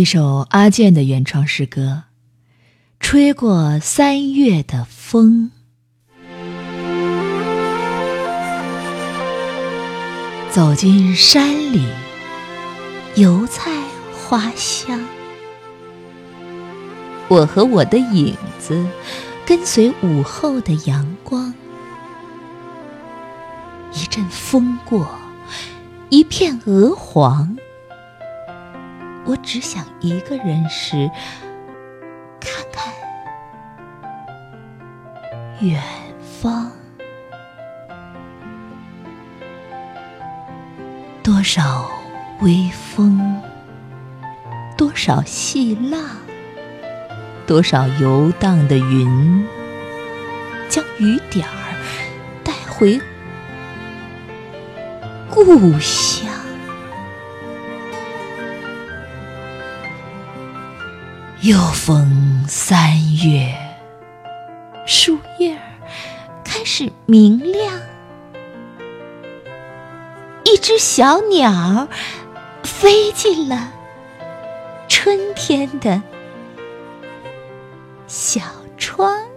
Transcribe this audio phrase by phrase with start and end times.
[0.00, 2.04] 一首阿健的原创诗歌，
[3.04, 5.50] 《吹过三月的风》。
[10.50, 11.86] 走进山里，
[13.16, 13.70] 油菜
[14.10, 15.06] 花香。
[17.28, 18.82] 我和我的影子，
[19.44, 21.52] 跟随午后的阳光。
[23.92, 25.06] 一阵风过，
[26.08, 27.54] 一片鹅黄。
[29.24, 31.10] 我只想一个人时，
[32.40, 32.92] 看看
[35.60, 35.80] 远
[36.42, 36.70] 方，
[41.22, 41.88] 多少
[42.40, 43.40] 微风，
[44.76, 46.00] 多少细浪，
[47.46, 49.46] 多少游荡的云，
[50.68, 51.52] 将雨点儿
[52.42, 52.98] 带回
[55.28, 56.09] 故乡。
[61.42, 62.92] 又逢三
[63.24, 63.50] 月，
[64.86, 65.62] 树叶儿
[66.44, 67.80] 开始明亮，
[70.44, 71.88] 一只小鸟
[72.62, 73.72] 飞进了
[74.86, 76.02] 春天的
[78.06, 78.42] 小
[78.76, 79.29] 窗。